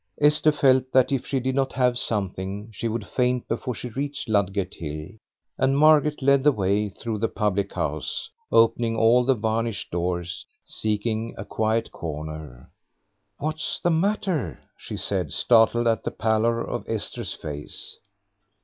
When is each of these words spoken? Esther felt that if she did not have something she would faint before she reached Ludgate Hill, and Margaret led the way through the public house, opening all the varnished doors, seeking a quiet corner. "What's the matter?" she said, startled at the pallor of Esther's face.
Esther 0.19 0.51
felt 0.51 0.91
that 0.93 1.11
if 1.11 1.27
she 1.27 1.39
did 1.39 1.53
not 1.53 1.73
have 1.73 1.95
something 1.95 2.69
she 2.71 2.87
would 2.87 3.05
faint 3.05 3.47
before 3.47 3.75
she 3.75 3.89
reached 3.89 4.27
Ludgate 4.27 4.73
Hill, 4.73 5.09
and 5.59 5.77
Margaret 5.77 6.23
led 6.23 6.43
the 6.43 6.51
way 6.51 6.89
through 6.89 7.19
the 7.19 7.27
public 7.27 7.73
house, 7.73 8.27
opening 8.51 8.97
all 8.97 9.23
the 9.23 9.35
varnished 9.35 9.91
doors, 9.91 10.43
seeking 10.65 11.35
a 11.37 11.45
quiet 11.45 11.91
corner. 11.91 12.71
"What's 13.37 13.79
the 13.79 13.91
matter?" 13.91 14.59
she 14.75 14.97
said, 14.97 15.31
startled 15.31 15.85
at 15.85 16.03
the 16.03 16.09
pallor 16.09 16.61
of 16.67 16.83
Esther's 16.89 17.35
face. 17.35 17.99